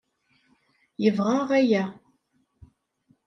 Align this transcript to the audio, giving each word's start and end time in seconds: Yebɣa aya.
Yebɣa 1.03 1.37
aya. 1.57 1.83